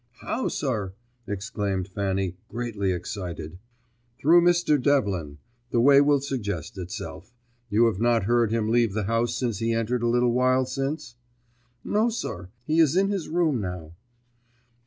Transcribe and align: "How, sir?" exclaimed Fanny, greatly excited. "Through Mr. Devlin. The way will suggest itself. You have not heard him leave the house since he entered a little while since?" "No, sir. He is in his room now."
"How, 0.21 0.47
sir?" 0.47 0.95
exclaimed 1.27 1.87
Fanny, 1.87 2.35
greatly 2.47 2.91
excited. 2.91 3.59
"Through 4.17 4.41
Mr. 4.41 4.81
Devlin. 4.81 5.37
The 5.69 5.79
way 5.79 6.01
will 6.01 6.21
suggest 6.21 6.75
itself. 6.79 7.35
You 7.69 7.85
have 7.85 7.99
not 8.01 8.23
heard 8.23 8.49
him 8.51 8.69
leave 8.71 8.93
the 8.93 9.03
house 9.03 9.35
since 9.35 9.59
he 9.59 9.73
entered 9.73 10.01
a 10.01 10.07
little 10.09 10.31
while 10.33 10.65
since?" 10.65 11.17
"No, 11.83 12.09
sir. 12.09 12.49
He 12.65 12.79
is 12.79 12.95
in 12.95 13.09
his 13.09 13.29
room 13.29 13.61
now." 13.61 13.93